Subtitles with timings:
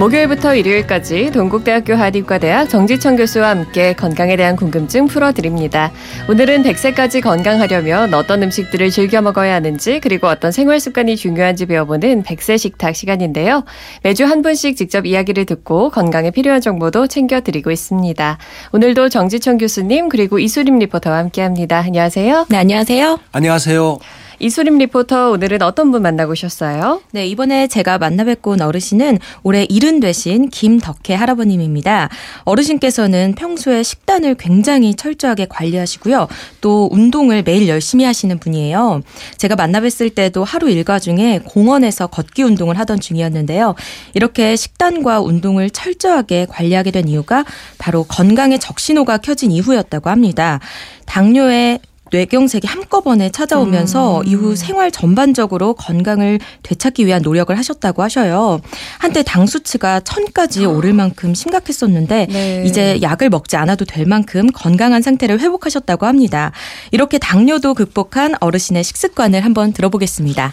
[0.00, 5.92] 목요일부터 일요일까지 동국대학교 한의과대학 정지천 교수와 함께 건강에 대한 궁금증 풀어드립니다.
[6.26, 12.56] 오늘은 100세까지 건강하려면 어떤 음식들을 즐겨 먹어야 하는지 그리고 어떤 생활 습관이 중요한지 배워보는 100세
[12.56, 13.64] 식탁 시간인데요.
[14.02, 18.38] 매주 한 분씩 직접 이야기를 듣고 건강에 필요한 정보도 챙겨드리고 있습니다.
[18.72, 21.80] 오늘도 정지천 교수님 그리고 이수림 리포터와 함께합니다.
[21.80, 22.46] 안녕하세요.
[22.48, 23.18] 네, 안녕하세요.
[23.32, 23.98] 안녕하세요.
[24.42, 27.02] 이수림 리포터 오늘은 어떤 분 만나고 오셨어요?
[27.12, 32.08] 네, 이번에 제가 만나뵙고 온 어르신은 올해 일흔 되신 김덕혜 할아버님입니다.
[32.44, 36.26] 어르신께서는 평소에 식단을 굉장히 철저하게 관리하시고요.
[36.62, 39.02] 또 운동을 매일 열심히 하시는 분이에요.
[39.36, 43.74] 제가 만나뵀을 때도 하루 일과 중에 공원에서 걷기 운동을 하던 중이었는데요.
[44.14, 47.44] 이렇게 식단과 운동을 철저하게 관리하게 된 이유가
[47.76, 50.60] 바로 건강의 적신호가 켜진 이후였다고 합니다.
[51.04, 51.80] 당뇨에
[52.12, 54.26] 뇌경색이 한꺼번에 찾아오면서 음.
[54.26, 58.60] 이후 생활 전반적으로 건강을 되찾기 위한 노력을 하셨다고 하셔요.
[58.98, 62.62] 한때 당 수치가 천까지 오를 만큼 심각했었는데 네.
[62.66, 66.52] 이제 약을 먹지 않아도 될 만큼 건강한 상태를 회복하셨다고 합니다.
[66.90, 70.52] 이렇게 당뇨도 극복한 어르신의 식습관을 한번 들어보겠습니다.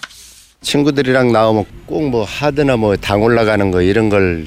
[0.62, 4.46] 친구들이랑 나오면 꼭 뭐 하드나 뭐 당 올라가는 거 이런 걸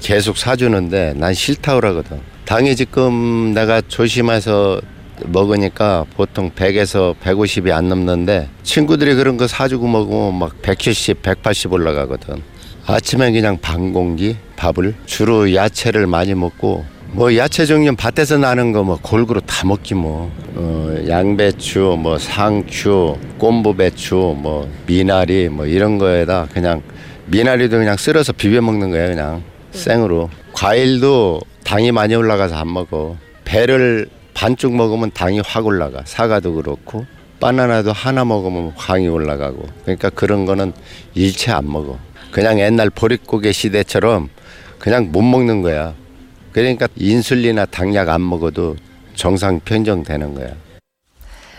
[0.00, 2.20] 계속 사주는데 난 싫다 그러거든.
[2.44, 4.80] 당이 지금 내가 조심해서
[5.26, 12.42] 먹으니까 보통 100에서 150이 안 넘는데 친구들이 그런 거 사주고 먹으면 막 170, 180 올라가거든.
[12.86, 14.94] 아침에 그냥 반 공기 밥을.
[15.06, 16.84] 주로 야채를 많이 먹고
[17.14, 20.30] 뭐 야채 종류는 밭에서 나는 거 뭐 골고루 다 먹기 뭐.
[20.54, 26.82] 어, 양배추 뭐 상추 꼼부배추 뭐 미나리 뭐 이런 거에다 그냥
[27.26, 29.42] 미나리도 그냥 쓸어서 비벼 먹는 거야 그냥.
[29.72, 30.28] 생으로.
[30.52, 33.16] 과일도 당이 많이 올라가서 안 먹어.
[33.44, 34.08] 배를
[34.42, 36.02] 반쪽 먹으면 당이 확 올라가.
[36.04, 37.06] 사과도 그렇고
[37.38, 39.64] 바나나도 하나 먹으면 광이 올라가고.
[39.84, 40.72] 그러니까 그런 거는
[41.14, 41.96] 일체 안 먹어.
[42.32, 44.30] 그냥 옛날 보릿고개 시대처럼
[44.80, 45.94] 그냥 못 먹는 거야.
[46.50, 48.74] 그러니까 인슐린이나 당약 안 먹어도
[49.14, 50.48] 정상 편정되는 거야.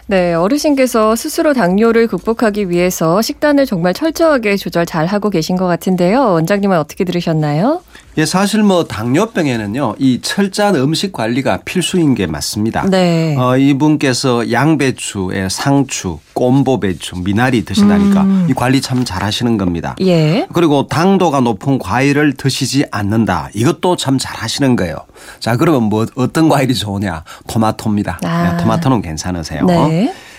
[0.08, 6.20] 네, 어르신께서 스스로 당뇨를 극복하기 위해서 식단을 정말 철저하게 조절 잘 하고 계신 것 같은데요.
[6.34, 7.82] 원장님은 어떻게 들으셨나요?
[8.18, 12.86] 예, 사실 뭐 당뇨병에는요, 이 철저한 음식 관리가 필수인 게 맞습니다.
[12.88, 13.36] 네.
[13.40, 18.48] 어, 이분께서 양배추에 상추, 꼼보배추, 미나리 드신다니까 음.
[18.50, 19.96] 이 관리 참 잘 하시는 겁니다.
[20.02, 20.48] 예.
[20.54, 23.50] 그리고 당도가 높은 과일을 드시지 않는다.
[23.54, 24.96] 이것도 참 잘 하시는 거예요.
[25.40, 27.24] 자, 그러면 뭐 어떤 과일이 좋으냐?
[27.48, 28.20] 토마토입니다.
[28.24, 28.52] 아.
[28.52, 29.66] 네, 토마토는 괜찮으세요.
[29.66, 29.93] 네.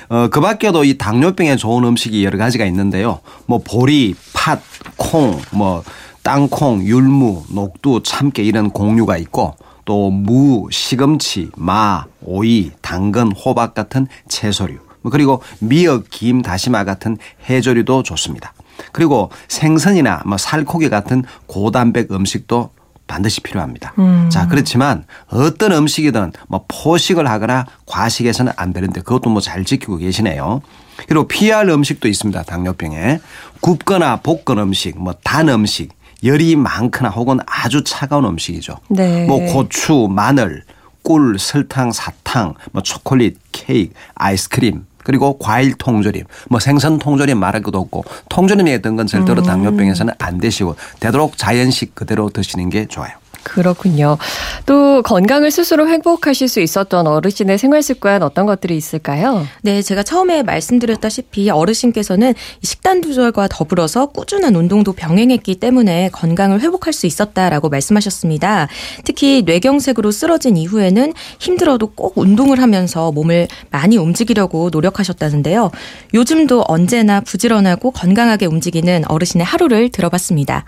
[0.08, 3.20] 어, 그 밖에도 이 당뇨병에 좋은 음식이 여러 가지가 있는데요.
[3.46, 4.60] 뭐 보리, 팥,
[4.96, 5.82] 콩, 뭐
[6.22, 9.54] 땅콩, 율무, 녹두, 참깨 이런 공류가 있고
[9.84, 17.18] 또 무, 시금치, 마, 오이, 당근, 호박 같은 채소류 뭐 그리고 미역, 김, 다시마 같은
[17.48, 18.54] 해조류도 좋습니다.
[18.92, 22.70] 그리고 생선이나 뭐 살코기 같은 고단백 음식도
[23.06, 23.92] 반드시 필요합니다.
[23.98, 24.28] 음.
[24.30, 30.62] 자, 그렇지만 어떤 음식이든 뭐 포식을 하거나 과식해서는 안 되는데 그것도 뭐 잘 지키고 계시네요.
[31.06, 32.42] 그리고 피할 음식도 있습니다.
[32.44, 33.20] 당뇨병에.
[33.60, 35.92] 굽거나 볶은 음식, 뭐 단 음식,
[36.22, 38.78] 열이 많거나 혹은 아주 차가운 음식이죠.
[38.88, 39.26] 네.
[39.26, 40.62] 뭐 고추, 마늘,
[41.02, 47.78] 꿀, 설탕, 사탕, 뭐 초콜릿, 케이크, 아이스크림, 그리고 과일 통조림, 뭐 생선 통조림 말할 것도
[47.78, 49.46] 없고 통조림이 있던 건 절대로 음.
[49.46, 53.23] 당뇨병에서는 안 되시고 되도록 자연식 그대로 드시는 게 좋아요.
[53.44, 54.18] 그렇군요.
[54.66, 59.46] 또 건강을 스스로 회복하실 수 있었던 어르신의 생활 습관 어떤 것들이 있을까요?
[59.62, 67.06] 네, 제가 처음에 말씀드렸다시피 어르신께서는 식단 조절과 더불어서 꾸준한 운동도 병행했기 때문에 건강을 회복할 수
[67.06, 68.68] 있었다라고 말씀하셨습니다.
[69.04, 75.70] 특히 뇌경색으로 쓰러진 이후에는 힘들어도 꼭 운동을 하면서 몸을 많이 움직이려고 노력하셨다는데요.
[76.14, 80.64] 요즘도 언제나 부지런하고 건강하게 움직이는 어르신의 하루를 들어봤습니다.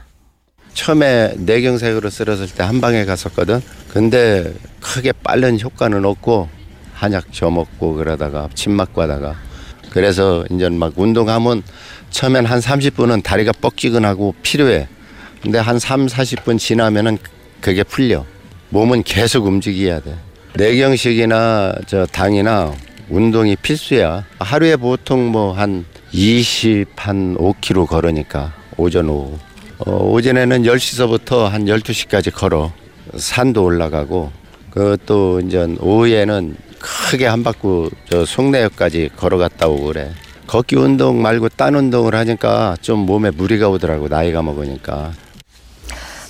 [0.76, 3.60] 처음에 뇌경색으로 쓰러질 때한 방에 갔었거든.
[3.88, 6.48] 근데 크게 빠른 효과는 없고
[6.93, 9.37] 한약 저먹고 그러다가 침막 가다가
[9.90, 11.62] 그래서 이제 막 운동하면
[12.11, 14.87] 처음엔 한 30분은 다리가 뻑지근하고 필요해.
[15.43, 17.19] 근데 한 3, 40분 지나면은
[17.61, 18.25] 그게 풀려.
[18.69, 20.14] 몸은 계속 움직여야 돼.
[20.55, 22.75] 뇌경색이나 저 당이나
[23.08, 24.25] 운동이 필수야.
[24.38, 29.38] 하루에 보통 뭐 한 20, 한 5km 걸으니까 오전 오후.
[29.78, 32.73] 어, 오전에는 10시서부터 한 12시까지 걸어
[33.14, 34.32] 산도 올라가고
[34.70, 40.12] 그또 이제 오후에는 크게 한 바퀴 저 송내역까지 걸어갔다 오고 그래.
[40.46, 45.12] 걷기 운동 말고 딴 운동을 하니까 좀 몸에 무리가 오더라고 나이가 먹으니까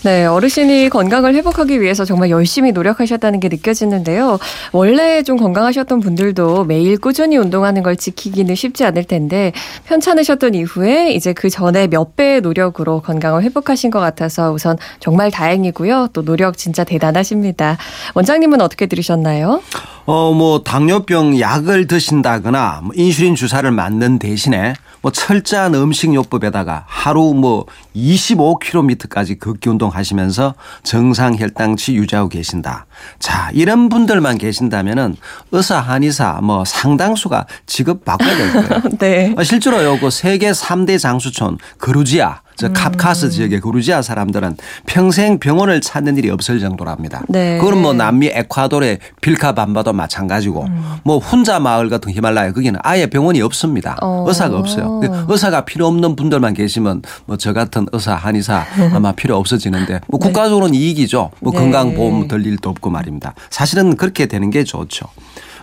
[0.06, 4.38] 네, 어르신이 건강을 회복하기 위해서 정말 열심히 노력하셨다는 게 느껴지는데요.
[4.70, 9.50] 원래 좀 건강하셨던 분들도 매일 꾸준히 운동하는 걸 지키기는 쉽지 않을 텐데
[9.86, 16.10] 편찮으셨던 이후에 이제 그 전에 몇 배의 노력으로 건강을 회복하신 것 같아서 우선 정말 다행이고요.
[16.12, 17.76] 또 노력 진짜 대단하십니다.
[18.14, 19.60] 원장님은 어떻게 들으셨나요?
[20.04, 24.74] 어, 뭐, 당뇨병 약을 드신다거나, 뭐 인슐린 주사를 맞는 대신에,
[25.06, 32.86] 뭐, 철저한 음식요법에다가 하루 뭐, 25km까지 걷기 운동 하시면서 정상 혈당치 유지하고 계신다.
[33.20, 35.14] 자, 이런 분들만 계신다면은
[35.52, 38.82] 의사, 한의사, 뭐, 상당수가 직업 바꿔야 될 거예요.
[38.98, 39.34] 네.
[39.38, 44.56] 어, 실제로요, 그 세계 3대 장수촌, 그루지아, 저 카프카스 지역의 그루지아 사람들은
[44.86, 47.22] 평생 병원을 찾는 일이 없을 정도랍니다.
[47.28, 47.58] 네.
[47.58, 50.66] 그건 뭐 남미 에콰도르의 빌카 밤바도 마찬가지고
[51.04, 53.96] 뭐 혼자 마을 같은 히말라야 거기는 아예 병원이 없습니다.
[54.02, 54.24] 어.
[54.26, 55.00] 의사가 없어요.
[55.28, 60.74] 의사가 필요 없는 분들만 계시면 뭐 저 같은 의사 한의사 아마 필요 없어지는데 뭐 국가적으로는
[60.74, 61.30] 이익이죠.
[61.40, 61.58] 뭐 네.
[61.58, 63.34] 건강보험 들 일도 없고 말입니다.
[63.50, 65.06] 사실은 그렇게 되는 게 좋죠.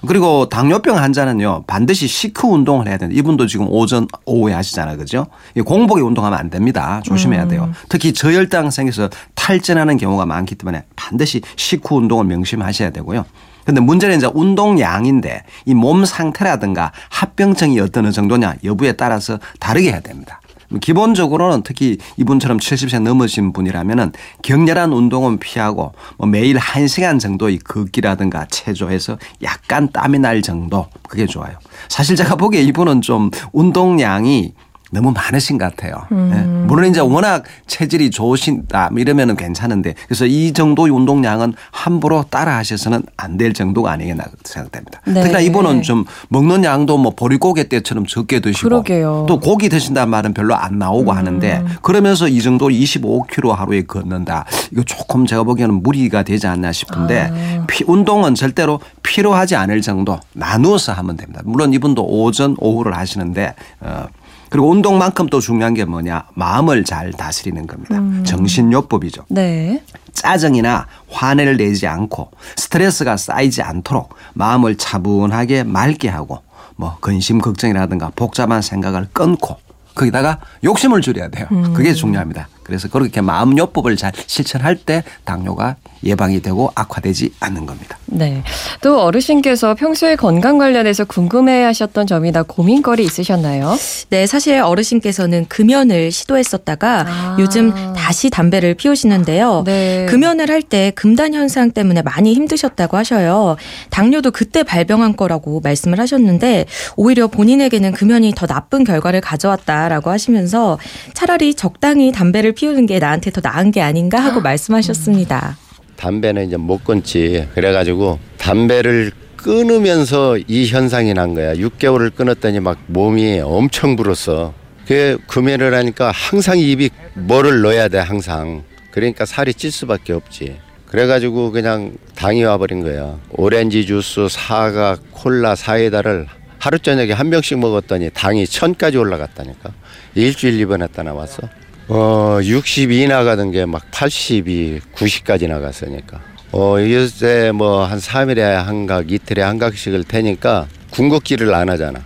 [0.07, 4.97] 그리고 당뇨병 환자는요 반드시 시크 운동을 해야 되는데 이분도 지금 오전 오후에 하시잖아요.
[4.97, 5.27] 그죠?
[5.55, 7.01] 이 공복에 운동하면 안 됩니다.
[7.03, 7.71] 조심해야 돼요.
[7.89, 13.25] 특히 저혈당 생겨서 탈진하는 경우가 많기 때문에 반드시 식후 운동을 명심하셔야 되고요.
[13.65, 20.41] 근데 문제는 이제 운동량인데 이 몸 상태라든가 합병증이 어떤 정도냐 여부에 따라서 다르게 해야 됩니다.
[20.79, 24.11] 기본적으로는 특히 이분처럼 70세 넘으신 분이라면은
[24.41, 31.57] 격렬한 운동은 피하고 뭐 매일 1시간 정도의 걷기라든가 체조해서 약간 땀이 날 정도 그게 좋아요.
[31.89, 34.53] 사실 제가 보기에 이분은 좀 운동량이
[34.93, 36.05] 너무 많으신 것 같아요.
[36.11, 36.41] 예.
[36.67, 43.03] 물론 이제 워낙 체질이 좋으신다 뭐 이러면은 괜찮은데 그래서 이 정도의 운동량은 함부로 따라 하셔서는
[43.17, 45.01] 안 될 정도가 아니겠나 생각됩니다.
[45.07, 45.15] 네.
[45.23, 49.25] 특히나 이분은 좀 먹는 양도 뭐 보리고개 때처럼 적게 드시고 그러게요.
[49.27, 54.45] 또 고기 드신다는 말은 별로 안 나오고 하는데 그러면서 이 정도 25km 하루에 걷는다.
[54.71, 60.93] 이거 조금 제가 보기에는 무리가 되지 않나 싶은데 피- 운동은 절대로 필요하지 않을 정도 나누어서
[60.93, 61.41] 하면 됩니다.
[61.43, 64.05] 물론 이분도 오전 오후를 하시는데 어
[64.53, 67.99] 그리고 운동만큼 또 중요한 게 뭐냐 마음을 잘 다스리는 겁니다.
[68.23, 69.25] 정신요법이죠.
[69.29, 69.81] 네.
[70.13, 76.43] 짜증이나 화내를 내지 않고 스트레스가 쌓이지 않도록 마음을 차분하게 맑게 하고
[76.75, 79.57] 뭐 근심 걱정이라든가 복잡한 생각을 끊고
[79.95, 81.47] 거기다가 욕심을 줄여야 돼요.
[81.73, 82.47] 그게 중요합니다.
[82.63, 87.97] 그래서 그렇게 마음요법을 잘 실천할 때 당뇨가 예방이 되고 악화되지 않는 겁니다.
[88.07, 88.43] 네.
[88.81, 93.75] 또 어르신께서 평소에 건강 관련해서 궁금해 하셨던 점이나 고민거리 있으셨나요?
[94.09, 97.37] 네, 사실 어르신께서는 금연을 시도했었다가 아.
[97.39, 99.63] 요즘 다시 담배를 피우시는데요.
[99.65, 100.05] 네.
[100.09, 103.57] 금연을 할 때 금단 현상 때문에 많이 힘드셨다고 하셔요.
[103.89, 106.65] 당뇨도 그때 발병한 거라고 말씀을 하셨는데
[106.95, 110.79] 오히려 본인에게는 금연이 더 나쁜 결과를 가져왔다라고 하시면서
[111.13, 115.57] 차라리 적당히 담배를 피우는 게 나한테 더 나은 게 아닌가 하고 말씀하셨습니다.
[115.95, 117.47] 담배는 이제 못 끊지.
[117.53, 121.53] 그래가지고 담배를 끊으면서 이 현상이 난 거야.
[121.53, 124.53] 6개월을 끊었더니 막 몸이 엄청 불었어.
[124.87, 128.63] 그 금연을 하니까 항상 입이 뭐를 넣어야 돼 항상.
[128.91, 130.57] 그러니까 살이 찔 수밖에 없지.
[130.87, 133.17] 그래가지고 그냥 당이 와버린 거야.
[133.31, 136.27] 오렌지 주스, 사과, 콜라, 사이다를
[136.59, 139.71] 하루 저녁에 한 병씩 먹었더니 당이 천까지 올라갔다니까.
[140.15, 141.49] 일주일 입원했다 나왔어.
[141.89, 146.21] 어, 62 나가던 게 막 82, 90까지 나갔으니까.
[146.51, 151.99] 어, 요새 뭐 한 3일에 한 각, 이틀에 한 각씩을 태니까 군것기를 안 하잖아.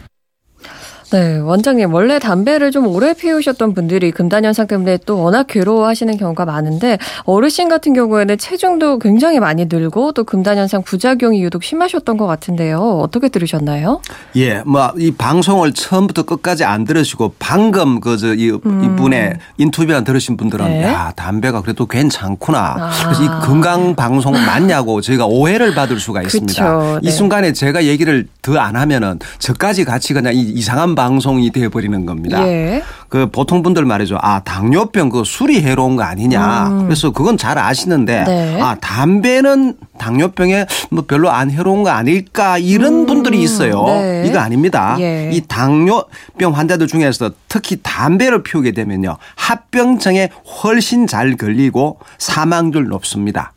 [1.11, 6.43] 네, 원장님 원래 담배를 좀 오래 피우셨던 분들이 금단 현상 때문에 또 워낙 괴로워하시는 경우가
[6.45, 12.27] 많은데 어르신 같은 경우에는 체중도 굉장히 많이 늘고 또 금단 현상 부작용이 유독 심하셨던 것
[12.27, 12.99] 같은데요.
[13.01, 14.01] 어떻게 들으셨나요?
[14.35, 20.65] 예, 뭐 이 방송을 처음부터 끝까지 안 들으시고 방금 그저 이 이분의 인터뷰만 들으신 분들은
[20.65, 20.83] 네.
[20.83, 22.75] 야 담배가 그래도 괜찮구나.
[22.79, 22.91] 아.
[23.03, 26.77] 그래서 이 건강 방송 맞냐고 저희가 오해를 받을 수가 있습니다.
[26.77, 27.11] 그쵸, 이 네.
[27.11, 32.45] 순간에 제가 얘기를 더 안 하면은 저까지 같이 그냥 이 이상한 방송이 돼 버리는 겁니다.
[32.45, 32.83] 예.
[33.07, 34.17] 그 보통 분들 말이죠.
[34.21, 36.83] 아 당뇨병 그 술이 해로운 거 아니냐.
[36.83, 38.25] 그래서 그건 잘 아시는데 음.
[38.25, 38.61] 네.
[38.61, 43.85] 아 담배는 당뇨병에 뭐 별로 안 해로운 거 아닐까 이런 분들이 있어요.
[43.85, 44.25] 네.
[44.27, 44.97] 이거 아닙니다.
[44.99, 45.29] 예.
[45.31, 50.29] 이 당뇨병 환자들 중에서 특히 담배를 피우게 되면요 합병증에
[50.63, 53.53] 훨씬 잘 걸리고 사망률 높습니다.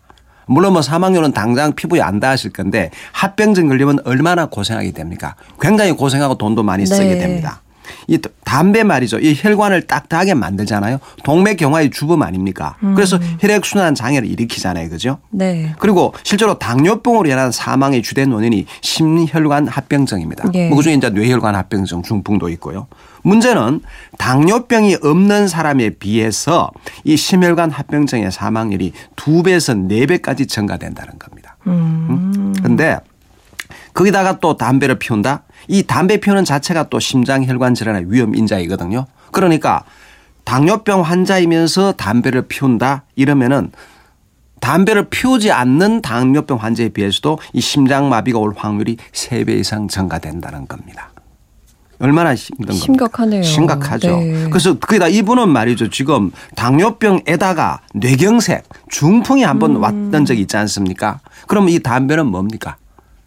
[0.51, 5.37] 물론 뭐 사망률은 당장 피부에 안 닿으실 건데 합병증 걸리면 얼마나 고생하게 됩니까?
[5.61, 7.19] 굉장히 고생하고 돈도 많이 쓰게 네.
[7.19, 7.63] 됩니다.
[8.07, 9.19] 이 담배 말이죠.
[9.21, 10.99] 이 혈관을 딱딱하게 만들잖아요.
[11.23, 12.77] 동맥경화의 주범 아닙니까?
[12.95, 14.89] 그래서 혈액순환 장애를 일으키잖아요.
[14.89, 15.19] 그죠?
[15.31, 15.75] 네.
[15.79, 20.45] 그리고 실제로 당뇨병으로 인한 사망의 주된 원인이 심혈관 합병증입니다.
[20.55, 20.69] 예.
[20.69, 22.89] 뭐 그중에 이제 뇌혈관 합병증, 중풍도 있고요.
[23.23, 23.81] 문제는
[24.19, 26.71] 당뇨병이 없는 사람에 비해서
[27.05, 31.57] 이 심혈관 합병증의 사망률이 두 배에서 네 배까지 증가된다는 겁니다.
[31.67, 32.55] 음.
[32.63, 32.99] 근데
[33.95, 35.43] 거기다가 또 담배를 피운다?
[35.69, 39.07] 이 담배 피우는 자체가 또 심장 혈관 질환의 위험 인자이거든요.
[39.33, 39.85] 그러니까
[40.45, 43.05] 당뇨병 환자이면서 담배를 피운다?
[43.17, 43.71] 이러면은
[44.61, 51.11] 담배를 피우지 않는 당뇨병 환자에 비해서도 이 심장마비가 올 확률이 세배 이상 증가된다는 겁니다.
[51.99, 52.85] 얼마나 힘든 겁니까?
[52.85, 53.43] 심각하네요.
[53.43, 54.17] 심각하죠.
[54.17, 54.49] 네.
[54.49, 55.91] 그래서 거기다 이분은 말이죠.
[55.91, 59.83] 지금 당뇨병에다가 뇌경색, 중풍이 한번 음.
[59.83, 61.21] 왔던 적이 있지 않습니까?
[61.47, 62.77] 그럼 이 담배는 뭡니까?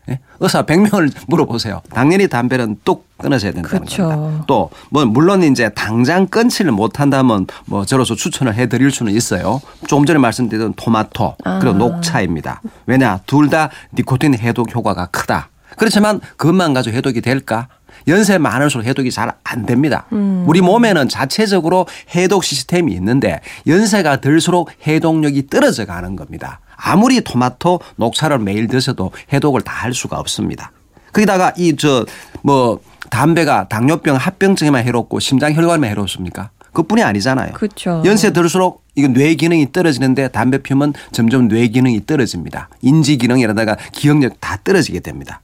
[0.10, 0.20] 예?
[0.40, 1.82] 의사 100명을 물어보세요.
[1.94, 4.08] 당연히 담배는 뚝 끊으셔야 된다는 그렇죠.
[4.10, 4.44] 겁니다.
[4.48, 9.62] 또 뭐 물론 이제 당장 끊지를 못한다면 뭐 저로서 추천을 해드릴 수는 있어요.
[9.88, 11.78] 조금 전에 말씀드린 토마토 그리고 아.
[11.78, 12.62] 녹차입니다.
[12.86, 15.50] 왜냐 둘 다 니코틴 해독 효과가 크다.
[15.78, 17.68] 그렇지만 그것만 가지고 해독이 될까?
[18.08, 20.06] 연세 많을수록 해독이 잘 안 됩니다.
[20.46, 26.60] 우리 몸에는 자체적으로 해독 시스템이 있는데 연세가 들수록 해독력이 떨어져 가는 겁니다.
[26.84, 30.72] 아무리 토마토, 녹차를 매일 드셔도 해독을 다 할 수가 없습니다.
[31.14, 32.06] 거기다가 이 저
[32.42, 36.50] 뭐 담배가 당뇨병 합병증에만 해롭고 심장 혈관에만 해롭습니까?
[36.74, 37.54] 그뿐이 아니잖아요.
[37.54, 38.02] 그렇죠.
[38.06, 42.70] 연세 들수록 이거 뇌 기능이 떨어지는데 담배 피우면 점점 뇌 기능이 떨어집니다.
[42.82, 45.42] 인지 기능이라다가 기억력 다 떨어지게 됩니다.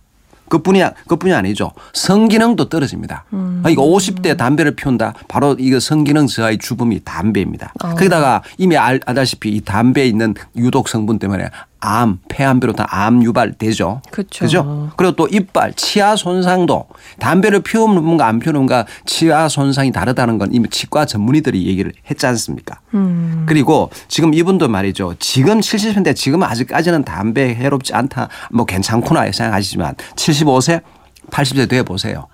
[0.50, 1.72] 그뿐이 그뿐이 아니죠.
[1.94, 3.26] 성기능도 떨어집니다.
[3.34, 3.62] 음.
[3.64, 5.14] 아, 이거 50대 담배를 피운다.
[5.28, 7.74] 바로 이거 성기능 저하의 주범이 담배입니다.
[7.84, 7.90] 어.
[7.90, 11.50] 거기다가 이미 알, 아다시피 이 담배에 있는 유독 성분 때문에
[11.82, 14.02] 암, 폐암 비롯한 암 유발되죠.
[14.12, 14.46] 그쵸.
[14.46, 14.92] 그죠?
[14.98, 16.88] 그리고 또 이빨, 치아 손상도
[17.20, 22.26] 담배를 피우는 분과 안 피우는 분과 치아 손상이 다르다는 건 이미 치과 전문의들이 얘기를 했지
[22.28, 22.80] 않습니까?
[22.94, 23.46] 음.
[23.48, 25.16] 그리고 지금 이분도 말이죠.
[25.20, 28.30] 지금 70세인데 지금 아직까지는 담배 해롭지 않다.
[28.52, 30.82] 뭐 괜찮구나 생각하시지만 75세,
[31.32, 32.28] 80세 돼 보세요.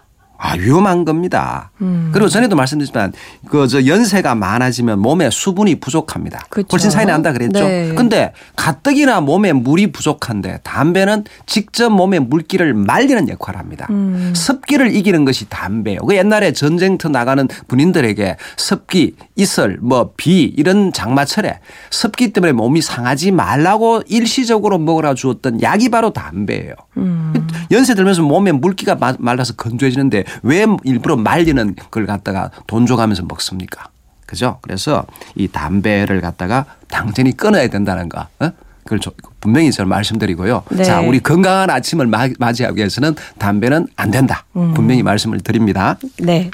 [0.46, 1.72] 아, 위험한 겁니다.
[1.82, 2.10] 음.
[2.14, 3.14] 그리고 전에도 말씀드렸지만
[3.48, 6.46] 그 저 연세가 많아지면 몸에 수분이 부족합니다.
[6.50, 6.68] 그쵸.
[6.72, 7.60] 훨씬 차이 난다 그랬죠.
[7.68, 7.94] 네.
[7.96, 13.88] 근데 가뜩이나 몸에 물이 부족한데 담배는 직접 몸에 물기를 말리는 역할을 합니다.
[13.90, 14.34] 음.
[14.36, 16.00] 습기를 이기는 것이 담배예요.
[16.02, 21.60] 그 옛날에 전쟁터 나가는 군인들에게 습기, 이슬, 뭐 비 이런 장마철에
[21.90, 26.74] 습기 때문에 몸이 상하지 말라고 일시적으로 먹으라 주었던 약이 바로 담배예요.
[26.98, 27.48] 음.
[27.72, 33.90] 연세 들면서 몸에 물기가 마- 말라서 건조해지는데 왜 일부러 말리는 걸 갖다가 돈 줘가면서 먹습니까?
[34.26, 34.58] 그죠?
[34.62, 38.28] 그래서 이 담배를 갖다가 당연히 끊어야 된다는 거.
[38.40, 38.52] 어?
[38.86, 39.12] 그걸 저-
[39.42, 40.62] 분명히 저는 말씀드리고요.
[40.70, 40.84] 네.
[40.84, 44.46] 자, 우리 건강한 아침을 마- 맞이하기 위해서는 담배는 안 된다.
[44.56, 44.76] 음.
[44.76, 45.98] 분명히 말씀을 드립니다.
[46.20, 46.52] 네.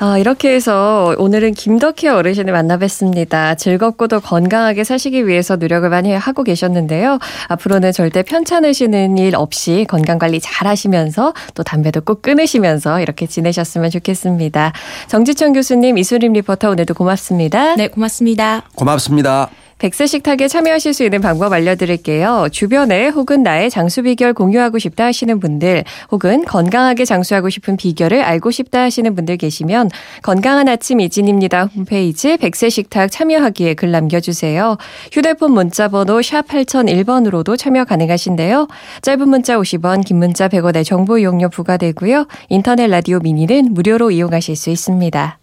[0.00, 3.56] 아, 이렇게 해서 오늘은 김덕희 어르신을 만나뵀습니다.
[3.56, 7.20] 즐겁고도 건강하게 사시기 위해서 노력을 많이 하고 계셨는데요.
[7.46, 13.90] 앞으로는 절대 편찮으시는 일 없이 건강 관리 잘 하시면서 또 담배도 꼭 끊으시면서 이렇게 지내셨으면
[13.90, 14.72] 좋겠습니다.
[15.06, 17.76] 정지천 교수님, 이수림 리포터 오늘도 고맙습니다.
[17.76, 18.62] 네, 고맙습니다.
[18.74, 19.48] 고맙습니다.
[19.80, 22.48] 백세 식탁에 참여하실 수 있는 방법 알려드릴게요.
[22.52, 28.50] 주변에 혹은 나의 장수 비결 공유하고 싶다 하시는 분들 혹은 건강하게 장수하고 싶은 비결을 알고
[28.50, 29.88] 싶다 하시는 분들 계시면
[30.20, 31.70] 건강한 아침 이진입니다.
[31.74, 34.76] 홈페이지 백세 식탁 참여하기에 글 남겨주세요.
[35.12, 38.68] 휴대폰 문자 번호 샵 8001번으로도 참여 가능하신데요.
[39.00, 42.26] 짧은 문자 50원, 긴 문자 100원의 정보 이용료 부과되고요.
[42.50, 45.39] 인터넷 라디오 미니는 무료로 이용하실 수 있습니다.